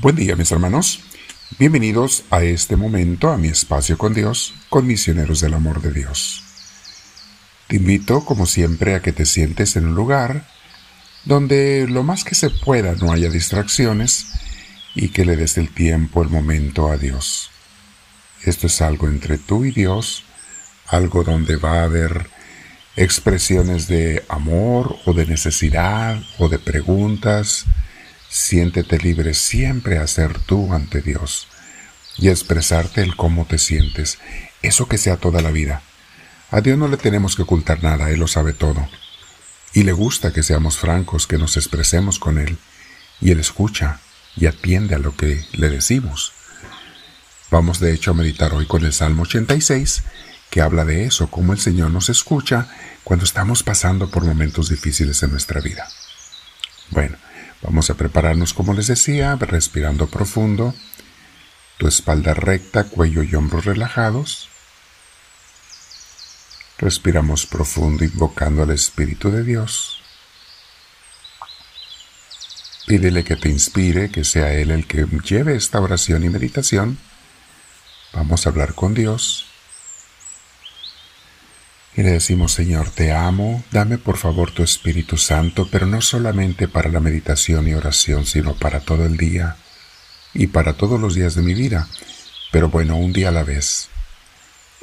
Buen 0.00 0.14
día 0.14 0.36
mis 0.36 0.52
hermanos, 0.52 1.00
bienvenidos 1.58 2.22
a 2.30 2.44
este 2.44 2.76
momento, 2.76 3.32
a 3.32 3.36
mi 3.36 3.48
espacio 3.48 3.98
con 3.98 4.14
Dios, 4.14 4.54
con 4.68 4.86
misioneros 4.86 5.40
del 5.40 5.54
amor 5.54 5.82
de 5.82 5.92
Dios. 5.92 6.44
Te 7.66 7.78
invito, 7.78 8.24
como 8.24 8.46
siempre, 8.46 8.94
a 8.94 9.02
que 9.02 9.10
te 9.10 9.26
sientes 9.26 9.74
en 9.74 9.88
un 9.88 9.96
lugar 9.96 10.46
donde 11.24 11.88
lo 11.88 12.04
más 12.04 12.22
que 12.22 12.36
se 12.36 12.48
pueda 12.48 12.94
no 12.94 13.10
haya 13.10 13.28
distracciones 13.28 14.28
y 14.94 15.08
que 15.08 15.24
le 15.24 15.34
des 15.34 15.58
el 15.58 15.74
tiempo, 15.74 16.22
el 16.22 16.28
momento 16.28 16.92
a 16.92 16.96
Dios. 16.96 17.50
Esto 18.44 18.68
es 18.68 18.80
algo 18.80 19.08
entre 19.08 19.36
tú 19.36 19.64
y 19.64 19.72
Dios, 19.72 20.22
algo 20.86 21.24
donde 21.24 21.56
va 21.56 21.80
a 21.80 21.84
haber 21.84 22.30
expresiones 22.94 23.88
de 23.88 24.24
amor 24.28 24.94
o 25.06 25.12
de 25.12 25.26
necesidad 25.26 26.22
o 26.38 26.48
de 26.48 26.60
preguntas, 26.60 27.66
Siéntete 28.28 28.98
libre 28.98 29.34
siempre 29.34 29.98
a 29.98 30.06
ser 30.06 30.38
tú 30.38 30.72
ante 30.74 31.00
Dios 31.00 31.48
y 32.18 32.28
expresarte 32.28 33.02
el 33.02 33.16
cómo 33.16 33.46
te 33.46 33.58
sientes, 33.58 34.18
eso 34.62 34.88
que 34.88 34.98
sea 34.98 35.16
toda 35.16 35.40
la 35.40 35.50
vida. 35.50 35.82
A 36.50 36.60
Dios 36.60 36.76
no 36.76 36.88
le 36.88 36.96
tenemos 36.96 37.36
que 37.36 37.42
ocultar 37.42 37.82
nada, 37.82 38.10
Él 38.10 38.20
lo 38.20 38.28
sabe 38.28 38.52
todo. 38.52 38.88
Y 39.72 39.84
le 39.84 39.92
gusta 39.92 40.32
que 40.32 40.42
seamos 40.42 40.78
francos, 40.78 41.26
que 41.26 41.38
nos 41.38 41.56
expresemos 41.56 42.18
con 42.18 42.38
Él, 42.38 42.58
y 43.20 43.30
Él 43.30 43.40
escucha 43.40 44.00
y 44.36 44.46
atiende 44.46 44.94
a 44.94 44.98
lo 44.98 45.16
que 45.16 45.44
le 45.52 45.70
decimos. 45.70 46.32
Vamos 47.50 47.80
de 47.80 47.92
hecho 47.92 48.10
a 48.10 48.14
meditar 48.14 48.52
hoy 48.52 48.66
con 48.66 48.84
el 48.84 48.92
Salmo 48.92 49.22
86, 49.22 50.02
que 50.50 50.60
habla 50.60 50.84
de 50.84 51.04
eso, 51.04 51.30
cómo 51.30 51.52
el 51.52 51.58
Señor 51.58 51.90
nos 51.90 52.08
escucha 52.08 52.68
cuando 53.04 53.24
estamos 53.24 53.62
pasando 53.62 54.10
por 54.10 54.24
momentos 54.24 54.68
difíciles 54.68 55.22
en 55.22 55.30
nuestra 55.30 55.60
vida. 55.60 55.86
Bueno, 56.90 57.16
Vamos 57.62 57.90
a 57.90 57.94
prepararnos 57.94 58.54
como 58.54 58.72
les 58.72 58.86
decía, 58.86 59.34
respirando 59.36 60.06
profundo, 60.06 60.74
tu 61.76 61.88
espalda 61.88 62.34
recta, 62.34 62.84
cuello 62.84 63.22
y 63.22 63.34
hombros 63.34 63.64
relajados. 63.64 64.48
Respiramos 66.78 67.46
profundo 67.46 68.04
invocando 68.04 68.62
al 68.62 68.70
Espíritu 68.70 69.30
de 69.30 69.42
Dios. 69.42 70.00
Pídele 72.86 73.24
que 73.24 73.36
te 73.36 73.48
inspire, 73.48 74.10
que 74.10 74.24
sea 74.24 74.54
Él 74.54 74.70
el 74.70 74.86
que 74.86 75.04
lleve 75.24 75.56
esta 75.56 75.80
oración 75.80 76.24
y 76.24 76.30
meditación. 76.30 76.98
Vamos 78.12 78.46
a 78.46 78.50
hablar 78.50 78.74
con 78.74 78.94
Dios. 78.94 79.47
Y 81.98 82.04
le 82.04 82.12
decimos, 82.12 82.52
Señor, 82.52 82.90
te 82.90 83.10
amo, 83.10 83.64
dame 83.72 83.98
por 83.98 84.18
favor 84.18 84.52
tu 84.52 84.62
Espíritu 84.62 85.16
Santo, 85.16 85.66
pero 85.68 85.84
no 85.84 86.00
solamente 86.00 86.68
para 86.68 86.90
la 86.90 87.00
meditación 87.00 87.66
y 87.66 87.74
oración, 87.74 88.24
sino 88.24 88.54
para 88.54 88.78
todo 88.78 89.04
el 89.04 89.16
día 89.16 89.56
y 90.32 90.46
para 90.46 90.74
todos 90.74 91.00
los 91.00 91.16
días 91.16 91.34
de 91.34 91.42
mi 91.42 91.54
vida, 91.54 91.88
pero 92.52 92.68
bueno, 92.68 92.96
un 92.96 93.12
día 93.12 93.30
a 93.30 93.32
la 93.32 93.42
vez. 93.42 93.88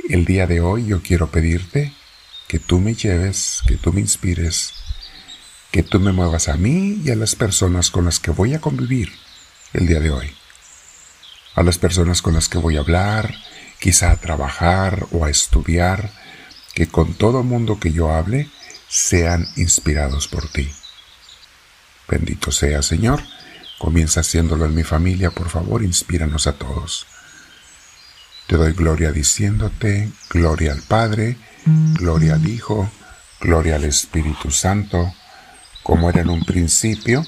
El 0.10 0.26
día 0.26 0.46
de 0.46 0.60
hoy 0.60 0.88
yo 0.88 1.02
quiero 1.02 1.32
pedirte 1.32 1.94
que 2.50 2.60
tú 2.60 2.82
me 2.82 2.96
lleves, 2.96 3.62
que 3.66 3.78
tú 3.78 3.94
me 3.94 4.02
inspires, 4.02 4.74
que 5.72 5.84
tú 5.84 6.02
me 6.02 6.12
muevas 6.12 6.50
a 6.50 6.58
mí 6.58 7.02
y 7.02 7.12
a 7.12 7.16
las 7.16 7.36
personas 7.36 7.92
con 7.92 8.04
las 8.04 8.20
que 8.20 8.32
voy 8.32 8.56
a 8.56 8.60
convivir 8.60 9.10
el 9.72 9.88
día 9.88 10.02
de 10.02 10.12
hoy. 10.12 10.36
A 11.56 11.64
las 11.64 11.78
personas 11.78 12.22
con 12.22 12.34
las 12.34 12.50
que 12.50 12.58
voy 12.58 12.76
a 12.76 12.82
hablar, 12.82 13.34
quizá 13.80 14.12
a 14.12 14.18
trabajar 14.18 15.08
o 15.14 15.24
a 15.24 15.30
estudiar, 15.30 16.25
que 16.76 16.88
con 16.88 17.14
todo 17.16 17.42
mundo 17.42 17.80
que 17.80 17.92
yo 17.92 18.12
hable 18.12 18.50
sean 18.88 19.48
inspirados 19.56 20.28
por 20.28 20.48
ti. 20.50 20.72
Bendito 22.08 22.52
sea, 22.52 22.84
Señor. 22.84 23.23
Comienza 23.80 24.22
haciéndolo 24.22 24.66
en 24.66 24.76
mi 24.76 24.84
familia, 24.84 25.31
por 25.31 25.50
favor, 25.50 25.84
inspíranos 25.84 26.48
a 26.48 26.53
todos. 26.53 27.08
Te 28.48 28.58
doy 28.58 28.73
gloria 28.73 29.12
diciéndote, 29.12 30.12
gloria 30.30 30.72
al 30.72 30.81
Padre, 30.81 31.38
gloria 31.66 32.36
al 32.36 32.47
Hijo, 32.47 32.90
gloria 33.42 33.75
al 33.75 33.84
Espíritu 33.84 34.52
Santo, 34.52 35.13
como 35.84 36.09
era 36.09 36.22
en 36.22 36.30
un 36.30 36.46
principio, 36.46 37.25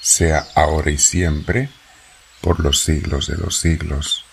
sea 0.00 0.46
ahora 0.54 0.90
y 0.90 0.98
siempre, 0.98 1.70
por 2.40 2.60
los 2.60 2.82
siglos 2.82 3.26
de 3.26 3.36
los 3.36 3.58
siglos. 3.58 4.24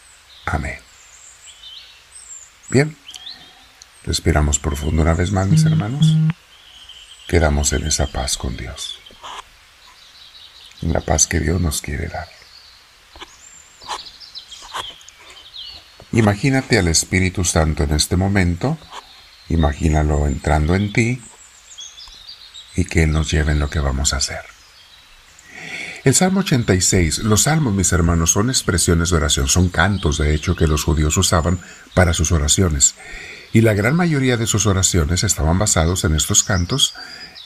Amén. 0.46 0.80
Bien, 2.70 2.96
Respiramos 4.08 4.58
profundo 4.58 5.02
una 5.02 5.14
vez 5.14 5.34
más, 5.34 5.48
mis 5.48 5.66
hermanos. 5.66 6.16
Quedamos 7.28 7.74
en 7.74 7.86
esa 7.86 8.08
paz 8.08 8.38
con 8.38 8.56
Dios. 8.56 8.98
En 10.82 10.94
la 10.94 11.02
paz 11.02 11.28
que 11.28 11.42
Dios 11.42 11.60
nos 11.60 11.82
quiere 11.82 12.08
dar. 12.08 12.30
Imagínate 16.14 16.80
al 16.80 16.88
Espíritu 16.88 17.44
Santo 17.44 17.84
en 17.84 17.92
este 17.92 18.16
momento. 18.16 18.78
Imagínalo 19.50 20.26
entrando 20.28 20.74
en 20.76 20.94
ti 20.94 21.22
y 22.78 22.86
que 22.86 23.04
Él 23.04 23.12
nos 23.12 23.30
lleve 23.30 23.52
en 23.52 23.60
lo 23.60 23.70
que 23.70 23.82
vamos 23.82 24.14
a 24.14 24.18
hacer. 24.18 24.57
El 26.08 26.16
Salmo 26.16 26.40
86, 26.40 27.18
los 27.26 27.42
salmos, 27.42 27.74
mis 27.74 27.92
hermanos, 27.92 28.32
son 28.32 28.50
expresiones 28.50 29.10
de 29.10 29.18
oración, 29.18 29.50
son 29.50 29.68
cantos, 29.68 30.18
de 30.18 30.34
hecho, 30.34 30.56
que 30.56 30.66
los 30.66 30.86
judíos 30.86 31.18
usaban 31.18 31.60
para 31.94 32.14
sus 32.14 32.32
oraciones. 32.32 32.96
Y 33.52 33.60
la 33.60 33.74
gran 33.74 33.94
mayoría 33.94 34.38
de 34.38 34.48
sus 34.48 34.68
oraciones 34.68 35.26
estaban 35.26 35.60
basados 35.60 36.06
en 36.06 36.16
estos 36.16 36.44
cantos, 36.44 36.94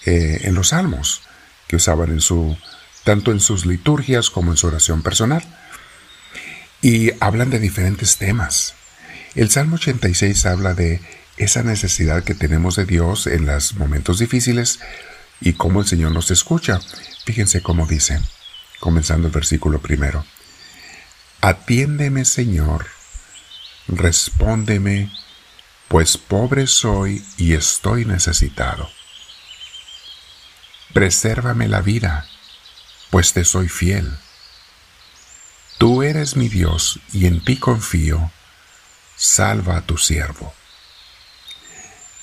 eh, 0.05 0.41
en 0.43 0.53
los 0.53 0.67
salmos, 0.67 1.23
que 1.67 1.77
usaban 1.77 2.11
en 2.11 2.21
su, 2.21 2.55
tanto 3.03 3.31
en 3.31 3.39
sus 3.39 3.65
liturgias 3.65 4.29
como 4.29 4.51
en 4.51 4.57
su 4.57 4.67
oración 4.67 5.01
personal. 5.01 5.43
Y 6.83 7.13
hablan 7.19 7.49
de 7.49 7.57
diferentes 7.57 8.17
temas. 8.17 8.75
El 9.33 9.49
Salmo 9.49 9.77
86 9.77 10.45
habla 10.45 10.75
de 10.75 11.01
esa 11.37 11.63
necesidad 11.63 12.23
que 12.23 12.35
tenemos 12.35 12.75
de 12.75 12.85
Dios 12.85 13.25
en 13.25 13.47
los 13.47 13.73
momentos 13.73 14.19
difíciles 14.19 14.79
y 15.39 15.53
cómo 15.53 15.81
el 15.81 15.87
Señor 15.87 16.11
nos 16.11 16.29
escucha. 16.29 16.79
Fíjense 17.25 17.63
cómo 17.63 17.87
dice, 17.87 18.19
comenzando 18.81 19.27
el 19.27 19.33
versículo 19.33 19.79
primero. 19.79 20.25
Atiéndeme, 21.39 22.25
Señor, 22.25 22.87
respóndeme 23.87 25.09
pues 25.91 26.17
pobre 26.17 26.67
soy 26.67 27.21
y 27.35 27.53
estoy 27.53 28.05
necesitado. 28.05 28.89
Presérvame 30.93 31.67
la 31.67 31.81
vida, 31.81 32.25
pues 33.09 33.33
te 33.33 33.43
soy 33.43 33.67
fiel. 33.67 34.17
Tú 35.77 36.01
eres 36.01 36.37
mi 36.37 36.47
Dios 36.47 37.01
y 37.11 37.25
en 37.25 37.43
ti 37.43 37.57
confío. 37.57 38.31
Salva 39.17 39.75
a 39.75 39.81
tu 39.81 39.97
siervo. 39.97 40.53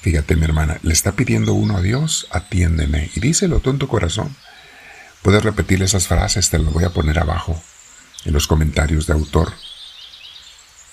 Fíjate, 0.00 0.34
mi 0.36 0.44
hermana, 0.44 0.78
le 0.82 0.94
está 0.94 1.12
pidiendo 1.12 1.52
uno 1.52 1.76
a 1.76 1.82
Dios, 1.82 2.26
atiéndeme, 2.30 3.10
y 3.14 3.20
díselo 3.20 3.60
tú 3.60 3.68
en 3.68 3.78
tu 3.78 3.86
corazón. 3.86 4.34
Puedes 5.22 5.42
repetir 5.42 5.82
esas 5.82 6.06
frases, 6.06 6.50
te 6.50 6.58
las 6.58 6.72
voy 6.72 6.84
a 6.84 6.92
poner 6.92 7.18
abajo, 7.18 7.62
en 8.24 8.32
los 8.32 8.46
comentarios 8.46 9.06
de 9.06 9.12
autor. 9.12 9.52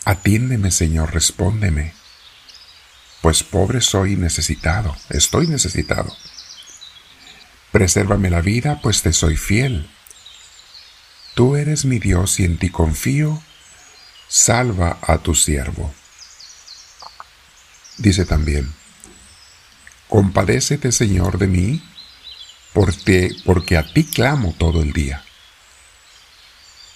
Atiéndeme, 0.05 0.71
Señor, 0.71 1.13
respóndeme 1.13 1.93
pues 3.25 3.41
pobre 3.41 3.81
soy 3.81 4.17
necesitado, 4.17 4.95
estoy 5.09 5.47
necesitado. 5.47 6.15
Presérvame 7.71 8.29
la 8.29 8.41
vida, 8.41 8.81
pues 8.83 9.01
te 9.01 9.13
soy 9.13 9.35
fiel. 9.35 9.89
Tú 11.33 11.55
eres 11.55 11.85
mi 11.85 11.97
Dios 11.97 12.39
y 12.39 12.43
en 12.43 12.59
ti 12.59 12.69
confío, 12.69 13.41
salva 14.27 14.99
a 15.01 15.17
tu 15.17 15.33
siervo. 15.33 15.91
Dice 17.97 18.25
también, 18.25 18.71
compadécete 20.07 20.91
Señor 20.91 21.39
de 21.39 21.47
mí, 21.47 21.83
porque, 22.75 23.33
porque 23.45 23.77
a 23.77 23.83
ti 23.93 24.03
clamo 24.03 24.53
todo 24.57 24.81
el 24.81 24.91
día. 24.91 25.23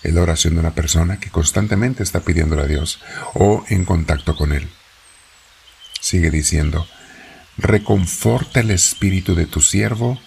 Es 0.04 0.14
la 0.14 0.22
oración 0.22 0.56
de 0.56 0.60
una 0.60 0.76
persona 0.76 1.22
que 1.22 1.30
constantemente 1.30 2.04
está 2.04 2.20
pidiéndole 2.20 2.64
a 2.64 2.68
Dios 2.68 3.00
o 3.34 3.64
en 3.70 3.86
contacto 3.86 4.36
con 4.36 4.52
Él. 4.52 4.70
Sigue 6.02 6.32
diciendo, 6.32 6.86
reconforta 7.58 8.60
el 8.60 8.72
espíritu 8.72 9.36
de 9.36 9.46
tu 9.46 9.62
siervo, 9.62 10.20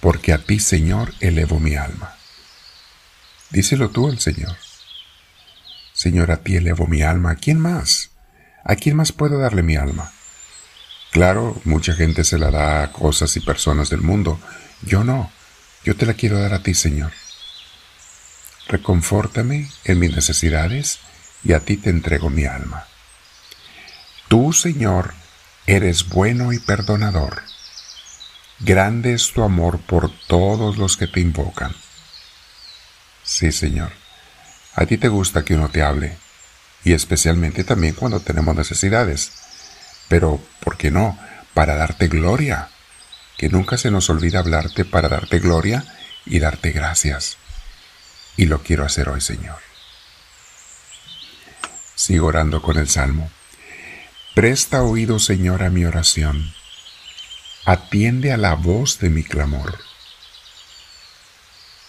porque 0.00 0.32
a 0.32 0.38
ti, 0.38 0.58
Señor, 0.58 1.12
elevo 1.20 1.60
mi 1.60 1.76
alma. 1.76 2.14
Díselo 3.50 3.90
tú 3.90 4.08
al 4.08 4.18
Señor. 4.18 4.56
Señor, 5.92 6.30
a 6.30 6.38
ti 6.38 6.56
elevo 6.56 6.86
mi 6.86 7.02
alma. 7.02 7.32
¿A 7.32 7.36
quién 7.36 7.60
más? 7.60 8.12
¿A 8.64 8.76
quién 8.76 8.96
más 8.96 9.12
puedo 9.12 9.38
darle 9.38 9.62
mi 9.62 9.76
alma? 9.76 10.10
Claro, 11.10 11.60
mucha 11.64 11.92
gente 11.92 12.24
se 12.24 12.38
la 12.38 12.50
da 12.50 12.82
a 12.82 12.92
cosas 12.92 13.36
y 13.36 13.40
personas 13.40 13.90
del 13.90 14.00
mundo. 14.00 14.40
Yo 14.82 15.04
no. 15.04 15.30
Yo 15.84 15.96
te 15.96 16.06
la 16.06 16.14
quiero 16.14 16.40
dar 16.40 16.54
a 16.54 16.62
ti, 16.62 16.74
Señor. 16.74 17.12
Reconfórtame 18.68 19.70
en 19.84 19.98
mis 19.98 20.14
necesidades 20.14 21.00
y 21.42 21.54
a 21.54 21.60
ti 21.60 21.76
te 21.76 21.90
entrego 21.90 22.30
mi 22.30 22.44
alma. 22.44 22.86
Tú, 24.28 24.52
Señor, 24.52 25.14
eres 25.66 26.08
bueno 26.08 26.52
y 26.52 26.58
perdonador. 26.58 27.42
Grande 28.60 29.14
es 29.14 29.32
tu 29.32 29.42
amor 29.42 29.80
por 29.80 30.12
todos 30.26 30.76
los 30.76 30.96
que 30.96 31.06
te 31.06 31.20
invocan. 31.20 31.74
Sí, 33.22 33.52
Señor, 33.52 33.92
A 34.74 34.86
ti 34.86 34.98
te 34.98 35.08
gusta 35.08 35.44
que 35.44 35.54
uno 35.54 35.68
te 35.68 35.82
hable, 35.82 36.16
y 36.84 36.92
especialmente 36.92 37.64
también 37.64 37.94
cuando 37.94 38.20
tenemos 38.20 38.54
necesidades. 38.54 39.32
Pero, 40.08 40.40
¿por 40.60 40.76
qué 40.76 40.90
no? 40.90 41.18
Para 41.54 41.74
darte 41.74 42.06
gloria. 42.06 42.68
Que 43.40 43.48
nunca 43.48 43.78
se 43.78 43.90
nos 43.90 44.10
olvide 44.10 44.36
hablarte 44.36 44.84
para 44.84 45.08
darte 45.08 45.38
gloria 45.38 45.86
y 46.26 46.40
darte 46.40 46.72
gracias. 46.72 47.38
Y 48.36 48.44
lo 48.44 48.62
quiero 48.62 48.84
hacer 48.84 49.08
hoy, 49.08 49.22
Señor. 49.22 49.56
Sigo 51.94 52.26
orando 52.26 52.60
con 52.60 52.76
el 52.76 52.86
Salmo. 52.86 53.30
Presta 54.34 54.82
oído, 54.82 55.18
Señor, 55.18 55.62
a 55.62 55.70
mi 55.70 55.86
oración. 55.86 56.52
Atiende 57.64 58.30
a 58.30 58.36
la 58.36 58.52
voz 58.56 58.98
de 58.98 59.08
mi 59.08 59.24
clamor. 59.24 59.78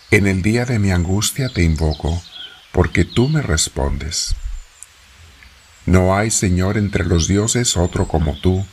En 0.10 0.28
el 0.28 0.44
día 0.44 0.64
de 0.64 0.80
mi 0.80 0.92
angustia 0.92 1.50
te 1.50 1.64
invoco, 1.64 2.24
porque 2.72 3.04
tú 3.04 3.28
me 3.28 3.42
respondes. 3.42 4.36
No 5.86 6.16
hay, 6.16 6.32
Señor, 6.32 6.78
entre 6.78 7.04
los 7.04 7.28
dioses 7.28 7.76
otro 7.76 8.08
como 8.08 8.40
tú, 8.40 8.66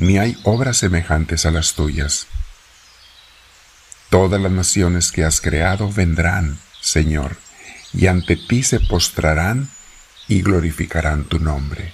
ni 0.00 0.18
hay 0.18 0.36
obras 0.44 0.78
semejantes 0.78 1.44
a 1.44 1.50
las 1.50 1.74
tuyas. 1.74 2.26
Todas 4.08 4.40
las 4.40 4.50
naciones 4.50 5.12
que 5.12 5.24
has 5.24 5.42
creado 5.42 5.92
vendrán, 5.92 6.58
Señor, 6.80 7.36
y 7.92 8.06
ante 8.06 8.36
ti 8.36 8.62
se 8.62 8.80
postrarán 8.80 9.68
y 10.26 10.40
glorificarán 10.40 11.24
tu 11.24 11.38
nombre. 11.38 11.92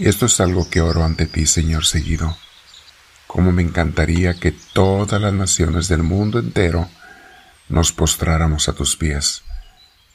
Esto 0.00 0.26
es 0.26 0.40
algo 0.40 0.68
que 0.68 0.80
oro 0.80 1.04
ante 1.04 1.26
ti, 1.26 1.46
Señor, 1.46 1.86
seguido. 1.86 2.36
Como 3.28 3.52
me 3.52 3.62
encantaría 3.62 4.34
que 4.34 4.50
todas 4.50 5.22
las 5.22 5.32
naciones 5.32 5.86
del 5.86 6.02
mundo 6.02 6.40
entero 6.40 6.90
nos 7.68 7.92
postráramos 7.92 8.68
a 8.68 8.72
tus 8.72 8.96
pies, 8.96 9.42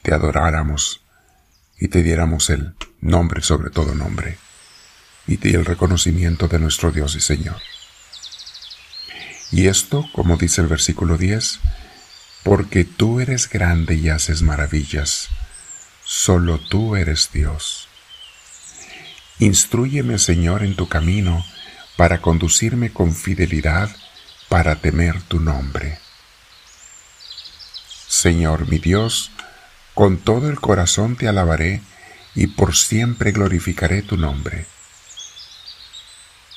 te 0.02 0.12
adoráramos 0.12 1.00
y 1.78 1.88
te 1.88 2.02
diéramos 2.02 2.50
el 2.50 2.74
nombre 3.00 3.40
sobre 3.40 3.70
todo 3.70 3.94
nombre 3.94 4.49
y 5.26 5.54
el 5.54 5.64
reconocimiento 5.64 6.48
de 6.48 6.58
nuestro 6.58 6.92
Dios 6.92 7.14
y 7.14 7.20
Señor. 7.20 7.60
Y 9.52 9.66
esto, 9.66 10.08
como 10.12 10.36
dice 10.36 10.60
el 10.60 10.68
versículo 10.68 11.18
10, 11.18 11.60
porque 12.42 12.84
tú 12.84 13.20
eres 13.20 13.48
grande 13.48 13.94
y 13.96 14.08
haces 14.08 14.42
maravillas, 14.42 15.28
solo 16.04 16.58
tú 16.58 16.96
eres 16.96 17.30
Dios. 17.32 17.88
Instruyeme, 19.38 20.18
Señor, 20.18 20.62
en 20.62 20.76
tu 20.76 20.88
camino, 20.88 21.44
para 21.96 22.20
conducirme 22.20 22.92
con 22.92 23.14
fidelidad, 23.14 23.90
para 24.48 24.76
temer 24.76 25.20
tu 25.22 25.40
nombre. 25.40 25.98
Señor 28.08 28.68
mi 28.68 28.78
Dios, 28.78 29.30
con 29.94 30.18
todo 30.18 30.48
el 30.48 30.60
corazón 30.60 31.16
te 31.16 31.28
alabaré 31.28 31.82
y 32.34 32.48
por 32.48 32.74
siempre 32.74 33.32
glorificaré 33.32 34.02
tu 34.02 34.16
nombre. 34.16 34.66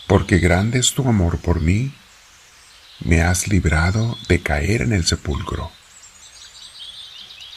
Porque 0.08 0.40
grande 0.40 0.80
es 0.80 0.94
tu 0.94 1.08
amor 1.08 1.40
por 1.40 1.62
mí, 1.62 1.94
me 3.00 3.22
has 3.22 3.48
librado 3.48 4.18
de 4.28 4.42
caer 4.42 4.82
en 4.82 4.94
el 4.94 5.06
sepulcro. 5.06 5.72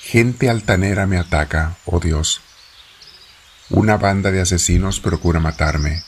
Gente 0.02 0.48
altanera 0.48 1.06
me 1.06 1.18
ataca, 1.18 1.76
oh 1.84 2.00
Dios. 2.00 2.40
Una 3.70 3.96
banda 3.96 4.30
de 4.30 4.40
asesinos 4.40 5.00
procura 5.00 5.40
matarme. 5.40 6.04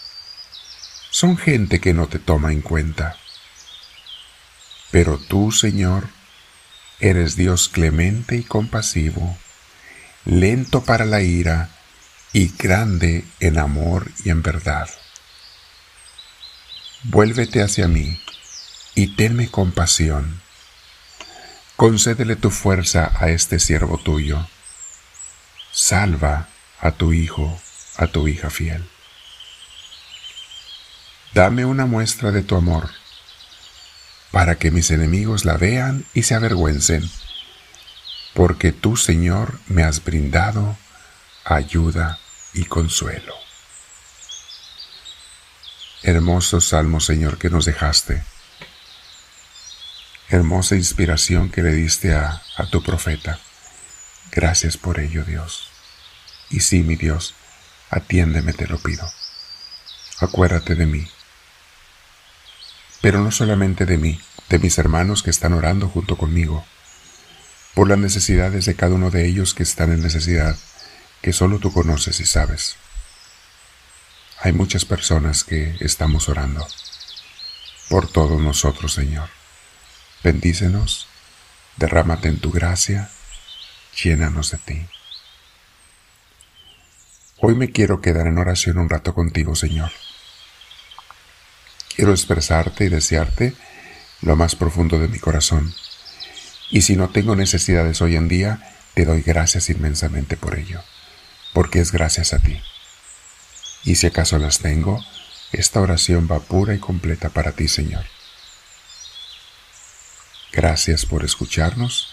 Son 1.11 1.37
gente 1.37 1.81
que 1.81 1.93
no 1.93 2.07
te 2.07 2.19
toma 2.19 2.53
en 2.53 2.61
cuenta. 2.61 3.17
Pero 4.91 5.19
tú, 5.19 5.53
Señor, 5.53 6.09
eres 7.01 7.37
Dios 7.37 7.69
clemente 7.69 8.37
y 8.37 8.45
compasivo, 8.45 9.37
lento 10.25 10.85
para 10.85 11.05
la 11.05 11.21
ira 11.23 11.71
y 12.33 12.53
grande 12.57 13.25
en 13.41 13.59
amor 13.59 14.11
y 14.25 14.31
en 14.31 14.43
verdad. 14.43 14.89
Vuélvete 17.05 17.63
hacia 17.63 17.87
mí 17.87 18.21
y 18.97 19.15
tenme 19.15 19.49
compasión. 19.49 20.43
Concédele 21.77 22.35
tu 22.35 22.51
fuerza 22.51 23.13
a 23.21 23.29
este 23.29 23.61
siervo 23.61 23.99
tuyo. 23.99 24.49
Salva 25.71 26.49
a 26.81 26.91
tu 26.91 27.13
hijo, 27.13 27.61
a 27.97 28.09
tu 28.09 28.27
hija 28.27 28.51
fiel. 28.51 28.85
Dame 31.35 31.65
una 31.65 31.87
muestra 31.87 32.33
de 32.33 32.43
tu 32.43 32.57
amor, 32.57 32.91
para 34.33 34.57
que 34.57 34.73
mis 34.73 34.91
enemigos 34.91 35.45
la 35.45 35.57
vean 35.57 36.05
y 36.15 36.25
se 36.25 36.35
avergüencen, 36.35 37.09
porque 38.35 38.73
tú, 38.73 38.97
Señor, 38.97 39.61
me 39.69 39.85
has 39.85 40.03
brindado 40.03 40.77
ayuda 41.45 42.19
y 42.55 42.65
consuelo. 42.65 43.48
Hermoso 46.09 46.63
salmo, 46.63 47.01
Señor, 47.01 47.37
que 47.37 47.51
nos 47.51 47.67
dejaste. 47.67 48.23
Hermosa 50.31 50.75
inspiración 50.75 51.51
que 51.51 51.61
le 51.63 51.73
diste 51.73 52.15
a, 52.15 52.41
a 52.57 52.71
tu 52.71 52.83
profeta. 52.83 53.39
Gracias 54.33 54.79
por 54.79 55.01
ello, 55.01 55.23
Dios. 55.25 55.69
Y 56.49 56.61
sí, 56.61 56.83
mi 56.83 56.97
Dios, 56.97 57.35
atiéndeme, 57.91 58.55
te 58.55 58.67
lo 58.67 58.79
pido. 58.79 59.07
Acuérdate 60.21 60.77
de 60.77 60.87
mí. 60.87 61.07
Pero 63.03 63.21
no 63.21 63.31
solamente 63.31 63.85
de 63.85 63.99
mí, 63.99 64.19
de 64.49 64.59
mis 64.59 64.79
hermanos 64.79 65.23
que 65.23 65.29
están 65.29 65.53
orando 65.53 65.91
junto 65.91 66.17
conmigo, 66.17 66.65
por 67.75 67.87
las 67.87 67.99
necesidades 67.99 68.65
de 68.65 68.77
cada 68.77 68.95
uno 68.95 69.11
de 69.11 69.29
ellos 69.29 69.53
que 69.53 69.63
están 69.63 69.93
en 69.93 70.01
necesidad, 70.01 70.57
que 71.21 71.35
solo 71.35 71.59
tú 71.59 71.71
conoces 71.71 72.19
y 72.19 72.25
sabes. 72.25 72.77
Hay 74.41 74.53
muchas 74.53 74.85
personas 74.85 75.43
que 75.43 75.75
estamos 75.81 76.29
orando 76.29 76.65
por 77.89 78.09
todos 78.09 78.41
nosotros, 78.41 78.93
Señor. 78.93 79.29
Bendícenos, 80.23 81.09
derrámate 81.77 82.29
en 82.29 82.39
tu 82.39 82.53
gracia, 82.53 83.11
llénanos 84.01 84.53
de 84.53 84.59
ti. 84.59 84.87
Hoy 87.39 87.57
me 87.57 87.73
quiero 87.73 88.01
quedar 88.01 88.29
en 88.29 88.39
oración 88.39 88.79
un 88.79 88.89
rato 88.89 89.13
contigo, 89.13 89.57
Señor. 89.57 89.91
Quiero 91.97 92.13
expresarte 92.13 92.85
y 92.85 92.89
desearte 92.91 93.55
lo 94.23 94.37
más 94.37 94.55
profundo 94.55 95.01
de 95.01 95.09
mi 95.09 95.19
corazón. 95.19 95.75
Y 96.71 96.83
si 96.83 96.95
no 96.95 97.09
tengo 97.09 97.35
necesidades 97.35 98.01
hoy 98.03 98.15
en 98.15 98.29
día, 98.29 98.73
te 98.95 99.05
doy 99.05 99.23
gracias 99.23 99.69
inmensamente 99.69 100.37
por 100.37 100.57
ello, 100.57 100.81
porque 101.53 101.81
es 101.81 101.91
gracias 101.91 102.33
a 102.33 102.39
ti. 102.39 102.61
Y 103.85 103.97
si 103.97 104.07
acaso 104.07 104.39
las 104.39 104.59
tengo, 104.59 105.05
esta 105.53 105.81
oración 105.81 106.29
va 106.31 106.41
pura 106.41 106.75
y 106.75 106.79
completa 106.79 107.31
para 107.31 107.53
ti, 107.53 107.69
Señor. 107.69 108.05
Gracias 110.53 111.07
por 111.07 111.25
escucharnos, 111.25 112.13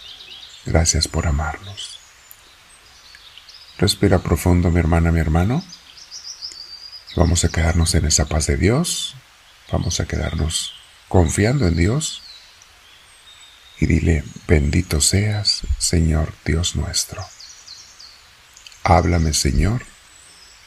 gracias 0.66 1.08
por 1.08 1.28
amarnos. 1.28 2.00
Respira 3.78 4.20
profundo, 4.20 4.72
mi 4.72 4.80
hermana, 4.80 5.12
mi 5.12 5.20
hermano. 5.20 5.64
Vamos 7.16 7.44
a 7.44 7.50
quedarnos 7.50 7.96
en 7.96 8.06
esa 8.06 8.26
paz 8.26 8.48
de 8.48 8.58
Dios, 8.58 9.16
vamos 9.72 10.00
a 10.00 10.06
quedarnos 10.06 10.74
confiando 11.08 11.68
en 11.68 11.76
Dios 11.76 12.22
y 13.80 13.86
dile, 13.86 14.24
bendito 14.48 15.02
seas, 15.02 15.62
Señor 15.78 16.34
Dios 16.46 16.76
nuestro. 16.76 17.26
Háblame, 18.84 19.34
Señor 19.34 19.95